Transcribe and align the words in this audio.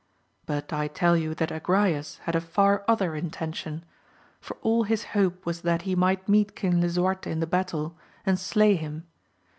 But 0.47 0.73
I 0.73 0.87
tell 0.87 1.15
you 1.15 1.35
that 1.35 1.51
Agrayes 1.51 2.17
had 2.21 2.35
a 2.35 2.41
far 2.41 2.83
other 2.87 3.13
intention, 3.15 3.85
for 4.39 4.57
all 4.63 4.81
his 4.81 5.03
hope 5.13 5.45
was 5.45 5.61
that 5.61 5.83
he 5.83 5.93
might 5.93 6.27
meet 6.27 6.55
King 6.55 6.81
Lisuarte 6.81 7.27
in 7.29 7.39
the 7.39 7.45
battle, 7.45 7.95
and 8.25 8.39
slay 8.39 8.73
him. 8.75 9.05